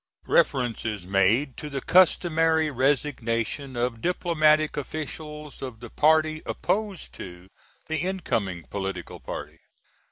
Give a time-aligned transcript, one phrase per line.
[0.25, 7.49] Reference is made to the customary resignation of diplomatic officials of the party opposed to
[7.85, 9.59] the incoming political party.